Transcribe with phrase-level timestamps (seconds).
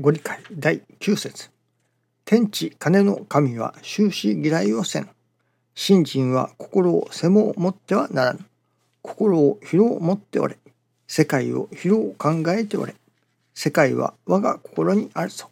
[0.00, 1.50] ご理解第9節
[2.24, 5.10] 天地金の神は終始嫌いをせん。
[5.74, 8.38] 信心は心を背も持ってはならぬ。
[9.02, 10.56] 心を広を持っておれ。
[11.06, 12.94] 世界を広を考えておれ。
[13.52, 15.50] 世界は我が心にあるぞ。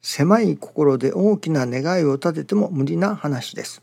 [0.00, 3.82] 狭い心で大きな願いを立てても無理な話です。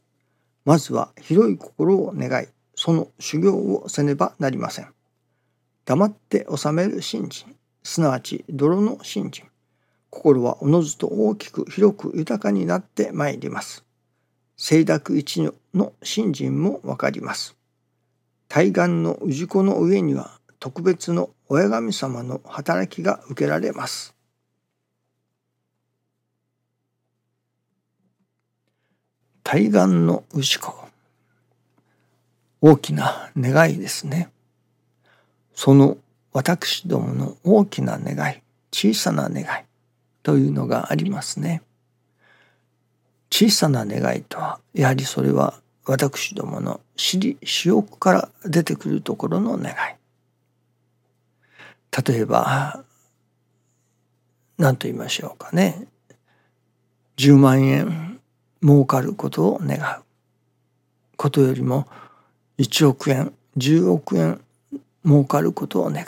[0.66, 4.88] まずは広い心を願い、その修行をせねばなりません。
[5.86, 9.46] 黙って収める信心、すなわち泥の信心。
[10.10, 13.86] 心はおのずと大きく広く豊かになってまいります。
[14.58, 17.56] 清濁一の信心もわかります。
[18.48, 24.14] 対岸の氏子の上には特別の親神様の働きが受けられます。
[29.44, 30.74] 対岸の牛子
[32.62, 34.30] 大きな願いですね。
[35.56, 35.98] その
[36.34, 39.46] 私どもの大きな願い小さな願い
[40.24, 41.62] というのがありますね。
[43.30, 49.76] 小さな願いとはやはりそれは私どもの私利私欲から出てくるところの願い。
[52.08, 52.84] 例えば
[54.58, 55.88] 何と言いましょうかね
[57.18, 58.20] 10万円
[58.64, 60.04] 儲かることを願う
[61.18, 61.88] ことよりも
[62.58, 64.40] 1億円10億円
[65.06, 66.06] 儲かることを願う。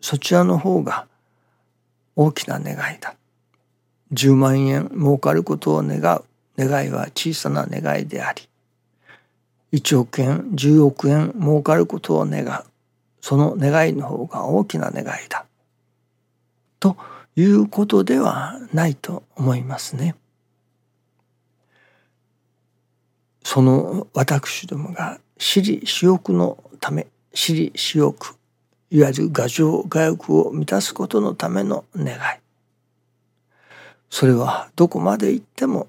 [0.00, 1.06] そちらの方が
[2.14, 3.14] 大きな願いだ。
[4.12, 6.24] 10万円儲かることを願う。
[6.58, 8.48] 願いは小さな願いであり。
[9.72, 12.64] 1億円10億円儲かることを願う。
[13.20, 15.44] その願いの方が大きな願いだ。
[16.78, 16.96] と
[17.34, 20.14] いうことではないと思いますね。
[23.42, 28.34] その私どもが私利私欲のため私利私欲
[28.90, 32.18] いわゆる牙城牙欲を満たすことのための願い。
[34.08, 35.88] それはどこまで行っても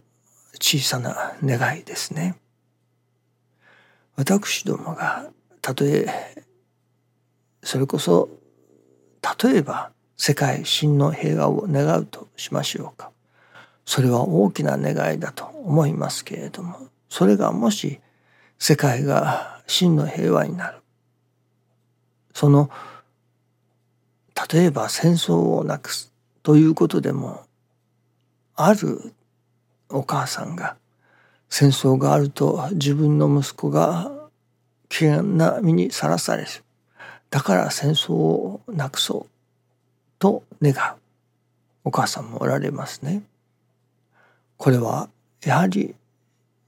[0.60, 2.36] 小さな願いですね。
[4.18, 5.30] 私どもが
[5.62, 6.08] たとえ
[7.64, 8.28] それこそ
[9.42, 13.12] 例えば世界真の平和を願うとしましょうか。
[13.86, 18.02] それは大きな願いだと思いますけれどもそれがもし
[18.60, 20.82] 世界が真の平和になる。
[22.38, 22.70] その
[24.52, 27.42] 例えば戦争をなくすということでも
[28.54, 29.12] ある
[29.90, 30.76] お母さんが
[31.50, 34.12] 戦争があると自分の息子が
[34.88, 36.50] 危険な身にさらされる
[37.32, 39.30] だから戦争をなくそう
[40.20, 40.98] と願う
[41.86, 43.24] お母さんもおられますね。
[44.58, 45.10] これは
[45.44, 45.96] やはり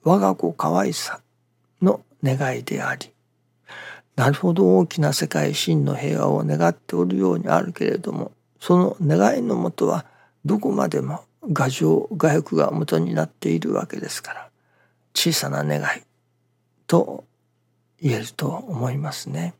[0.01, 1.21] 我が子可愛さ
[1.79, 3.11] の願いであり
[4.19, 10.05] なるほど大きな世界真の平和を願っておるようにあるけれどもその願いのもとは
[10.43, 11.23] どこまでも
[11.55, 14.49] 牙城牙欲が元になっているわけですから
[15.15, 16.01] 小さな願い
[16.85, 17.23] と
[18.01, 19.53] 言えると思いますね。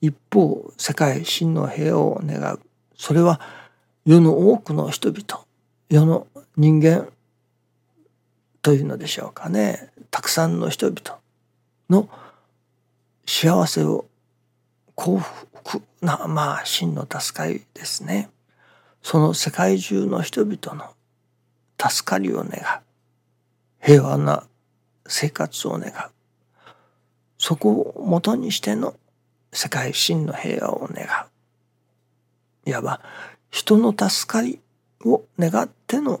[0.00, 2.60] 一方世界真の平和を願う
[2.96, 3.40] それは
[4.04, 5.44] 世の多くの人々
[5.88, 7.08] 世の人間
[8.62, 11.20] というのでしょうかねたくさんの人々
[11.88, 12.08] の
[13.26, 14.06] 幸せを
[14.94, 18.30] 幸福なまあ真の助かりですね。
[19.02, 20.94] その世界中の人々の
[21.78, 22.54] 助かりを願う。
[23.80, 24.44] 平和な
[25.06, 25.92] 生活を願う。
[27.38, 28.94] そこをもとにしての
[29.52, 31.04] 世界真の平和を願
[32.64, 32.70] う。
[32.70, 33.00] いわば
[33.50, 34.60] 人の助かり
[35.04, 36.20] を願っての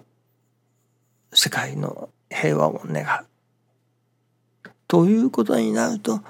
[1.32, 4.70] 世界の平和を願う。
[4.88, 6.20] ということになると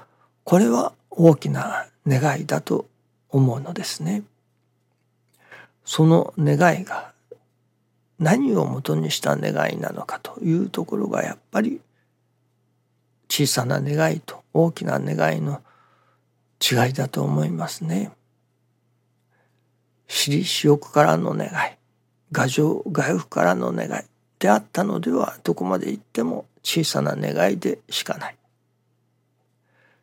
[0.47, 2.87] これは大きな願いだと
[3.27, 4.23] 思うのですね。
[5.83, 7.11] その願いが
[8.17, 11.81] 何をもとにした願いなのかというところがやっぱり
[13.27, 15.61] 小さな願いと大きな願いの
[16.61, 18.13] 違いだと思いますね。
[20.07, 21.51] 私利私欲からの願い、
[22.33, 24.03] 牙城外欲からの願い、
[24.39, 28.36] であったのではどこまで行っても小さな願いでしかない。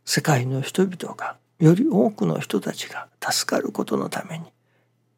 [0.05, 4.47] 世界の人々がより多くの人たちが助かることのために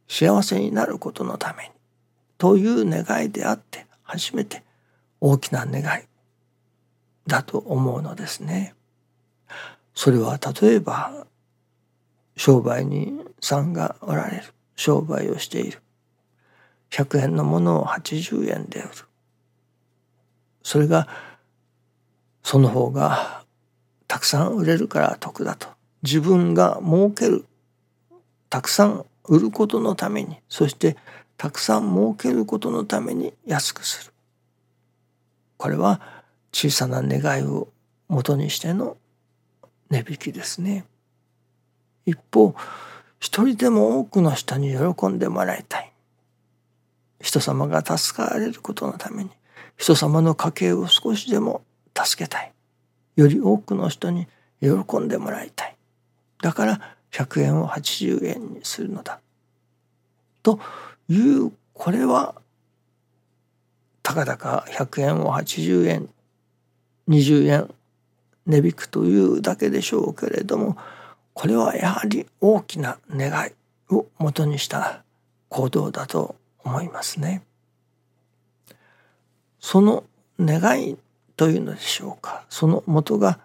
[0.08, 1.70] 幸せになることのために
[2.38, 4.62] という願いであって初めて
[5.20, 6.04] 大きな願い
[7.26, 8.74] だと思うのですね。
[9.94, 11.26] それは例えば
[12.36, 14.44] 商売人さんがおられる
[14.76, 15.80] 商売をしている
[16.90, 18.90] 100円のものを80円で売る
[20.62, 21.08] それが
[22.42, 23.45] その方が
[24.16, 25.68] たくさん売れるから得だと。
[26.02, 27.44] 自分が儲ける。
[28.48, 30.38] たくさん売ることのために。
[30.48, 30.96] そして
[31.36, 34.12] たくさん儲けることのために安くする。
[35.58, 36.00] これは
[36.50, 37.68] 小さな願いを
[38.08, 38.96] 元にしての
[39.90, 40.86] 値引きですね。
[42.06, 42.54] 一方
[43.20, 45.92] 一人でも多くの人に喜んでもらいたい。
[47.20, 49.30] 人様が助かれることのために。
[49.76, 51.60] 人様の家計を少しでも
[51.94, 52.55] 助けたい。
[53.16, 54.26] より多くの人に
[54.60, 55.76] 喜んでもらいたい
[56.42, 56.80] だから
[57.10, 59.20] 100円を80円にするのだ
[60.42, 60.60] と
[61.08, 62.34] いうこれは
[64.02, 66.08] たかだか100円を80円
[67.08, 67.74] 20円
[68.46, 70.76] 値引くというだけでしょうけれども
[71.34, 73.52] これはやはり大きな願い
[73.92, 75.02] をもとにした
[75.48, 77.42] 行動だと思いますね。
[79.60, 80.04] その
[80.40, 80.96] 願い
[81.36, 82.44] というのでしょうか？
[82.48, 83.38] その元が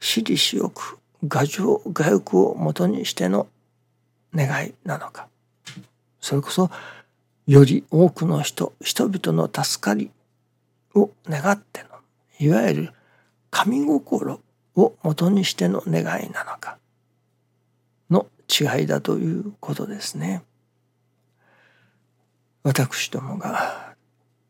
[0.00, 0.98] 私利私欲
[1.28, 3.46] 牙城牙欲をもとにしての
[4.34, 5.28] 願いなのか。
[6.20, 6.70] それこそ
[7.46, 10.10] より多くの人人々の助かり
[10.94, 11.88] を願っての
[12.40, 12.92] いわゆる
[13.50, 14.40] 神心
[14.76, 16.76] をもとにしての願いなのか。
[18.10, 20.42] の違いだということですね。
[22.62, 23.94] 私どもが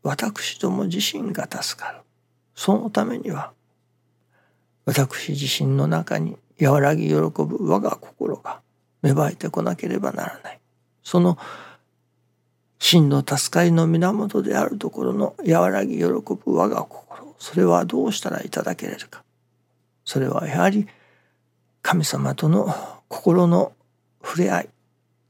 [0.02, 1.99] 私ども自身が助かる。
[2.58, 3.52] そのためには
[4.84, 8.60] 私自身の中に和らぎ喜ぶ我が心が
[9.00, 10.58] 芽生えてこなければならない
[11.05, 11.38] その
[12.81, 16.16] 真の助かりの源であるところの和らぎ喜ぶ
[16.46, 19.22] 我が心それはどうしたらいただけれるか
[20.05, 20.88] それはやはり
[21.82, 22.75] 神様との
[23.06, 23.72] 心の
[24.20, 24.69] 触れ合い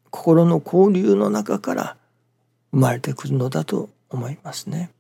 [0.09, 1.97] 心の交流の中から
[2.71, 4.91] 生まれてくるのだと思いますね。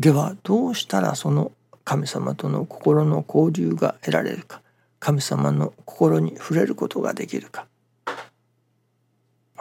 [0.00, 1.52] ではどうしたらその
[1.84, 4.62] 神様との心の交流が得られるか
[4.98, 7.66] 神様の心に触れることができるか。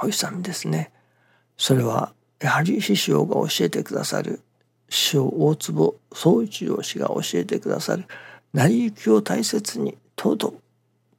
[0.02, 0.92] おいさみですね。
[1.58, 4.42] それはやはり師匠が教えてくださる
[4.90, 8.06] 師匠大坪宗一郎氏が教えてくださる
[8.54, 10.56] 成り行きを大切にとど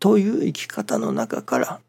[0.01, 1.81] という生き方の中から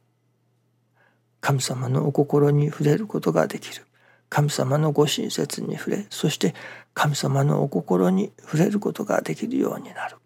[1.42, 3.86] 神様のお心に触れることができる。
[4.30, 6.54] 神様のご親切に触れそして
[6.96, 10.18] 神様のお心に触れることができるようになる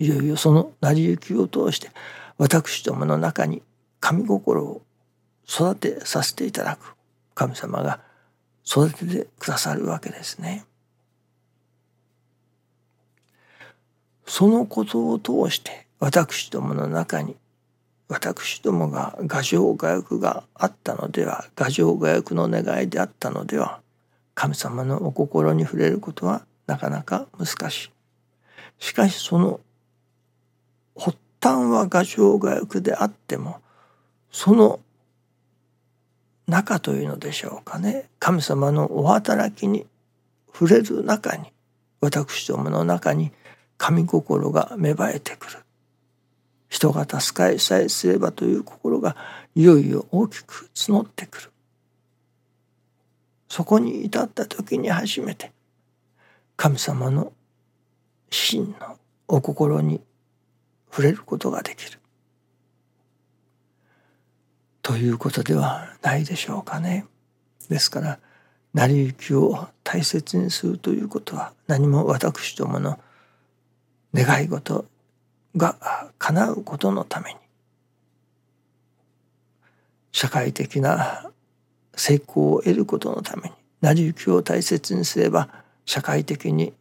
[0.00, 1.90] いよいよその成り行きを通して
[2.38, 3.62] 私どもの中に
[4.00, 4.82] 神心を
[5.48, 6.94] 育てさせていただく
[7.34, 8.00] 神様が
[8.66, 10.64] 育ててくださるわけですね。
[14.26, 17.36] そのことを通して私どもの中に
[18.08, 23.80] 私どもが牙城牙欲があったのでは牙城牙欲の願いであったのでは
[24.38, 27.90] 神様のお心に触れることはなかなか難しい。
[28.78, 29.58] しかしその
[30.96, 33.60] 発端は牙城牙欲であっても
[34.30, 34.78] その
[36.46, 38.08] 中というのでしょうかね。
[38.20, 39.86] 神様のお働きに
[40.52, 41.52] 触れる中に
[42.00, 43.32] 私どもの中に
[43.76, 45.58] 神心が芽生えてくる。
[46.68, 49.16] 人が助かりさえすればという心が
[49.56, 51.50] いよいよ大きく募ってくる。
[53.48, 55.52] そこに至った時に初めて
[56.56, 57.32] 神様の
[58.30, 60.00] 真のお心に
[60.90, 61.98] 触れることができる
[64.82, 67.04] ということではないでしょうかね。
[67.68, 68.18] ですから
[68.72, 72.98] 成り行きを大切にするということは何も私どもの
[74.14, 74.86] 願い事
[75.56, 77.38] が叶うことのために
[80.12, 81.30] 社会的な
[81.98, 85.48] 成功を得ることのために成り行きを大切にすれば
[85.84, 86.72] 社会的に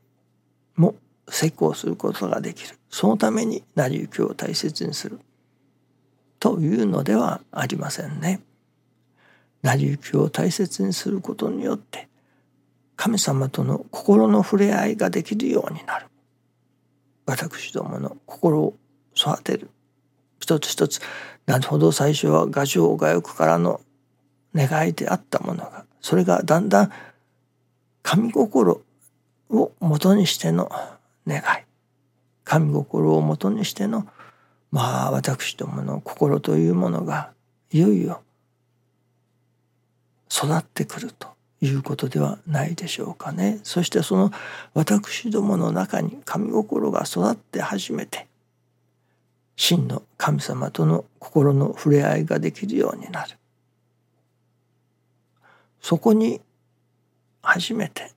[0.76, 0.96] も
[1.28, 2.78] 成功することができる。
[2.90, 5.20] そのために成り行きを大切にする
[6.40, 8.42] というのではありませんね。
[9.64, 12.08] 成り行きを大切にすることによって
[12.96, 16.06] 神様との心の触れ合いができるようになる。
[17.26, 18.76] 私どもの心を
[19.16, 19.70] 育てる。
[20.40, 21.02] 一つ一つ
[21.48, 23.82] なるほど最初は牙城牙欲からの
[24.58, 26.92] 願いであったものがそれがだんだん
[28.02, 28.82] 神心
[29.50, 30.70] をもとにしての
[31.28, 31.44] 願い。
[32.44, 34.08] 神心をもとにしての
[34.72, 37.32] まあ私どもの心というものが
[37.72, 38.22] いよいよ
[40.32, 41.28] 育ってくると
[41.62, 43.60] いうことではないでしょうかね。
[43.64, 44.32] そしてその
[44.74, 48.28] 私どもの中に神心が育って初めて
[49.58, 53.36] 真の神様との心の触れ合いができるようになる。
[55.88, 56.42] そこに
[57.42, 58.12] 初めて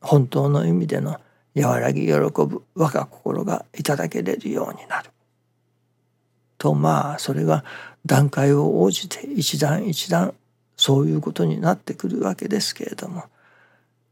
[0.00, 1.20] 本当の意味での
[1.54, 5.10] 和らぎ喜ぶ我が心がいただけれるようになる
[6.58, 7.64] とまあそれが
[8.04, 10.34] 段階を応じて一段一段
[10.76, 13.22] そういうことになってくるわけですけれども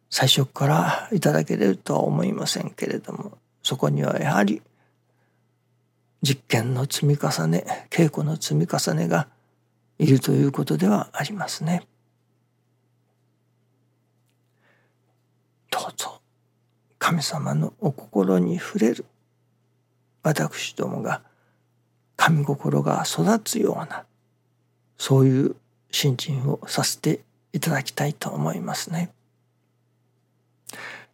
[0.08, 4.62] 最初からいただけれるとは思いませんけれどもそこにはやはり
[6.22, 9.26] 実験の積み重ね稽古の積み重ねが
[9.98, 11.82] いるということではありますね。
[15.78, 16.20] どうぞ
[16.98, 19.04] 神様のお心に触れる
[20.24, 21.22] 私どもが
[22.16, 24.04] 神心が育つような
[24.96, 25.56] そういう
[25.92, 27.20] 信心をさせて
[27.52, 29.12] いただきたいと思いますね。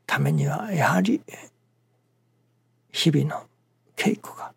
[0.07, 1.21] ためにはやはり
[2.91, 3.47] 日々の
[3.97, 4.53] 稽古が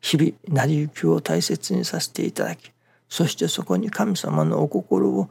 [0.00, 2.70] 日々成り行きを大切にさせていただき
[3.08, 5.28] そしてそこに神様のお心を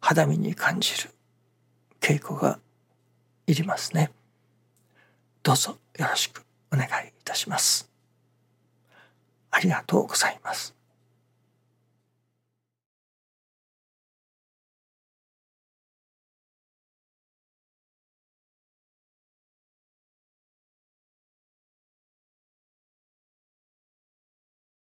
[0.00, 1.10] 肌身に感じる
[2.00, 2.58] 稽古が
[3.50, 4.10] いりますね。
[5.42, 7.90] どうぞよろしくお願いいたします。
[9.50, 10.79] ありがとうございます。